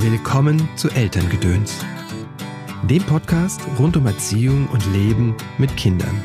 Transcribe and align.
Willkommen 0.00 0.68
zu 0.76 0.88
Elterngedöns, 0.90 1.74
dem 2.88 3.02
Podcast 3.02 3.60
rund 3.80 3.96
um 3.96 4.06
Erziehung 4.06 4.68
und 4.68 4.86
Leben 4.92 5.34
mit 5.58 5.76
Kindern. 5.76 6.22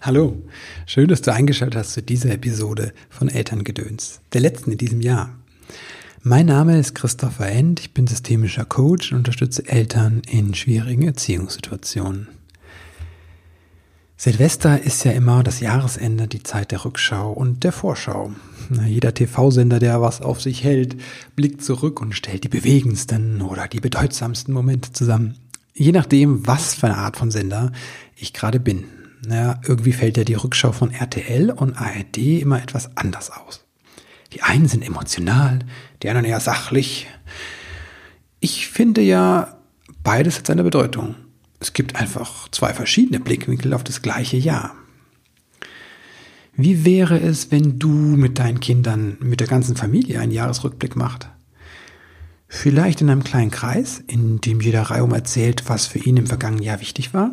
Hallo, 0.00 0.40
schön, 0.86 1.08
dass 1.08 1.22
du 1.22 1.32
eingeschaltet 1.32 1.80
hast 1.80 1.92
zu 1.92 2.02
dieser 2.04 2.30
Episode 2.30 2.92
von 3.08 3.28
Elterngedöns, 3.28 4.20
der 4.32 4.42
letzten 4.42 4.70
in 4.70 4.78
diesem 4.78 5.00
Jahr. 5.00 5.36
Mein 6.22 6.46
Name 6.46 6.78
ist 6.78 6.94
Christopher 6.94 7.48
End, 7.48 7.80
ich 7.80 7.92
bin 7.94 8.06
systemischer 8.06 8.64
Coach 8.64 9.10
und 9.10 9.18
unterstütze 9.18 9.66
Eltern 9.66 10.22
in 10.28 10.54
schwierigen 10.54 11.02
Erziehungssituationen. 11.02 12.28
Silvester 14.22 14.82
ist 14.82 15.02
ja 15.04 15.12
immer 15.12 15.42
das 15.42 15.60
Jahresende, 15.60 16.28
die 16.28 16.42
Zeit 16.42 16.72
der 16.72 16.84
Rückschau 16.84 17.32
und 17.32 17.64
der 17.64 17.72
Vorschau. 17.72 18.30
Jeder 18.84 19.14
TV-Sender, 19.14 19.78
der 19.78 20.02
was 20.02 20.20
auf 20.20 20.42
sich 20.42 20.62
hält, 20.62 21.00
blickt 21.36 21.64
zurück 21.64 22.02
und 22.02 22.14
stellt 22.14 22.44
die 22.44 22.50
bewegendsten 22.50 23.40
oder 23.40 23.66
die 23.66 23.80
bedeutsamsten 23.80 24.52
Momente 24.52 24.92
zusammen. 24.92 25.38
Je 25.72 25.92
nachdem, 25.92 26.46
was 26.46 26.74
für 26.74 26.88
eine 26.88 26.98
Art 26.98 27.16
von 27.16 27.30
Sender 27.30 27.72
ich 28.14 28.34
gerade 28.34 28.60
bin. 28.60 28.84
Naja, 29.26 29.58
irgendwie 29.66 29.94
fällt 29.94 30.18
ja 30.18 30.24
die 30.24 30.34
Rückschau 30.34 30.72
von 30.72 30.90
RTL 30.90 31.50
und 31.50 31.80
ARD 31.80 32.18
immer 32.18 32.62
etwas 32.62 32.94
anders 32.98 33.30
aus. 33.30 33.64
Die 34.34 34.42
einen 34.42 34.68
sind 34.68 34.86
emotional, 34.86 35.60
die 36.02 36.10
anderen 36.10 36.26
eher 36.26 36.40
sachlich. 36.40 37.06
Ich 38.38 38.68
finde 38.68 39.00
ja, 39.00 39.56
beides 40.02 40.36
hat 40.36 40.46
seine 40.46 40.62
Bedeutung 40.62 41.14
es 41.60 41.74
gibt 41.74 41.96
einfach 41.96 42.48
zwei 42.50 42.72
verschiedene 42.72 43.20
Blickwinkel 43.20 43.74
auf 43.74 43.84
das 43.84 44.02
gleiche 44.02 44.38
Jahr. 44.38 44.74
Wie 46.56 46.84
wäre 46.84 47.18
es, 47.20 47.50
wenn 47.50 47.78
du 47.78 47.88
mit 47.88 48.38
deinen 48.38 48.60
Kindern, 48.60 49.16
mit 49.20 49.40
der 49.40 49.46
ganzen 49.46 49.76
Familie 49.76 50.20
einen 50.20 50.32
Jahresrückblick 50.32 50.96
macht? 50.96 51.28
Vielleicht 52.48 53.00
in 53.00 53.10
einem 53.10 53.22
kleinen 53.22 53.50
Kreis, 53.50 54.02
in 54.06 54.40
dem 54.40 54.60
jeder 54.60 54.82
Reihum 54.82 55.12
erzählt, 55.12 55.68
was 55.68 55.86
für 55.86 56.00
ihn 56.00 56.16
im 56.16 56.26
vergangenen 56.26 56.64
Jahr 56.64 56.80
wichtig 56.80 57.14
war? 57.14 57.32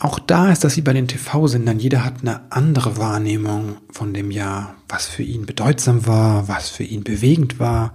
Auch 0.00 0.18
da 0.18 0.50
ist 0.50 0.64
das 0.64 0.76
wie 0.76 0.82
bei 0.82 0.92
den 0.92 1.06
TV-Sendern. 1.06 1.78
Jeder 1.78 2.04
hat 2.04 2.22
eine 2.22 2.50
andere 2.50 2.96
Wahrnehmung 2.96 3.76
von 3.90 4.12
dem 4.12 4.30
Jahr, 4.30 4.74
was 4.88 5.06
für 5.06 5.22
ihn 5.22 5.46
bedeutsam 5.46 6.06
war, 6.06 6.48
was 6.48 6.68
für 6.68 6.82
ihn 6.82 7.04
bewegend 7.04 7.60
war. 7.60 7.94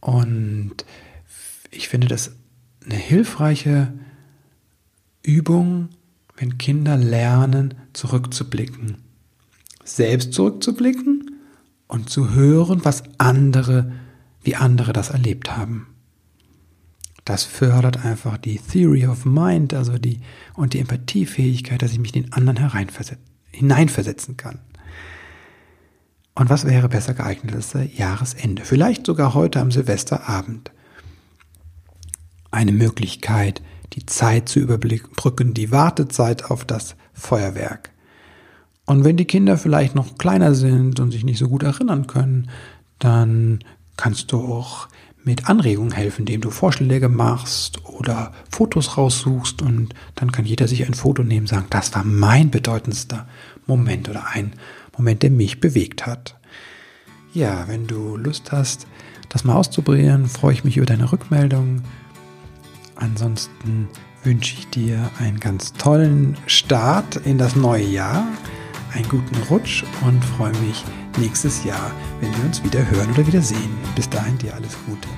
Und 0.00 0.84
ich 1.70 1.88
finde 1.88 2.08
das 2.08 2.32
eine 2.84 2.96
hilfreiche 2.96 3.92
Übung, 5.22 5.90
wenn 6.36 6.58
Kinder 6.58 6.96
lernen, 6.96 7.74
zurückzublicken. 7.92 8.98
Selbst 9.84 10.32
zurückzublicken 10.32 11.32
und 11.86 12.08
zu 12.10 12.30
hören, 12.30 12.84
was 12.84 13.02
andere, 13.18 13.92
wie 14.42 14.56
andere 14.56 14.92
das 14.92 15.10
erlebt 15.10 15.56
haben. 15.56 15.88
Das 17.24 17.44
fördert 17.44 18.04
einfach 18.04 18.38
die 18.38 18.58
Theory 18.58 19.06
of 19.06 19.26
Mind, 19.26 19.74
also 19.74 19.98
die, 19.98 20.20
und 20.54 20.72
die 20.72 20.78
Empathiefähigkeit, 20.78 21.82
dass 21.82 21.92
ich 21.92 21.98
mich 21.98 22.14
in 22.16 22.22
den 22.22 22.32
anderen 22.32 22.56
hineinversetzen 23.50 24.36
kann. 24.36 24.60
Und 26.34 26.48
was 26.48 26.64
wäre 26.64 26.88
besser 26.88 27.14
geeignet 27.14 27.54
als 27.54 27.70
das 27.70 27.96
Jahresende? 27.96 28.64
Vielleicht 28.64 29.04
sogar 29.04 29.34
heute 29.34 29.60
am 29.60 29.72
Silvesterabend 29.72 30.70
eine 32.50 32.72
Möglichkeit, 32.72 33.62
die 33.94 34.06
Zeit 34.06 34.48
zu 34.48 34.60
überbrücken, 34.60 35.54
die 35.54 35.70
Wartezeit 35.70 36.50
auf 36.50 36.64
das 36.64 36.96
Feuerwerk. 37.12 37.90
Und 38.86 39.04
wenn 39.04 39.16
die 39.16 39.26
Kinder 39.26 39.58
vielleicht 39.58 39.94
noch 39.94 40.16
kleiner 40.18 40.54
sind 40.54 41.00
und 41.00 41.10
sich 41.10 41.24
nicht 41.24 41.38
so 41.38 41.48
gut 41.48 41.62
erinnern 41.62 42.06
können, 42.06 42.48
dann 42.98 43.58
kannst 43.96 44.32
du 44.32 44.40
auch 44.40 44.88
mit 45.24 45.48
Anregungen 45.48 45.92
helfen, 45.92 46.20
indem 46.20 46.40
du 46.40 46.50
Vorschläge 46.50 47.10
machst 47.10 47.84
oder 47.84 48.32
Fotos 48.50 48.96
raussuchst 48.96 49.60
und 49.60 49.94
dann 50.14 50.32
kann 50.32 50.46
jeder 50.46 50.66
sich 50.68 50.86
ein 50.86 50.94
Foto 50.94 51.22
nehmen 51.22 51.42
und 51.42 51.48
sagen, 51.48 51.66
das 51.68 51.94
war 51.94 52.04
mein 52.04 52.50
bedeutendster 52.50 53.28
Moment 53.66 54.08
oder 54.08 54.28
ein 54.32 54.54
Moment, 54.96 55.22
der 55.22 55.30
mich 55.30 55.60
bewegt 55.60 56.06
hat. 56.06 56.38
Ja, 57.34 57.68
wenn 57.68 57.86
du 57.86 58.16
Lust 58.16 58.52
hast, 58.52 58.86
das 59.28 59.44
mal 59.44 59.56
auszuprobieren, 59.56 60.28
freue 60.28 60.54
ich 60.54 60.64
mich 60.64 60.78
über 60.78 60.86
deine 60.86 61.12
Rückmeldung. 61.12 61.82
Ansonsten 62.98 63.88
wünsche 64.24 64.54
ich 64.58 64.68
dir 64.70 65.10
einen 65.18 65.40
ganz 65.40 65.72
tollen 65.72 66.36
Start 66.46 67.16
in 67.16 67.38
das 67.38 67.56
neue 67.56 67.84
Jahr, 67.84 68.26
einen 68.92 69.08
guten 69.08 69.36
Rutsch 69.48 69.84
und 70.04 70.24
freue 70.24 70.56
mich 70.58 70.84
nächstes 71.18 71.64
Jahr, 71.64 71.92
wenn 72.20 72.36
wir 72.36 72.44
uns 72.44 72.62
wieder 72.64 72.88
hören 72.90 73.10
oder 73.12 73.26
wieder 73.26 73.42
sehen. 73.42 73.76
Bis 73.94 74.08
dahin 74.08 74.36
dir 74.38 74.54
alles 74.54 74.76
Gute. 74.86 75.08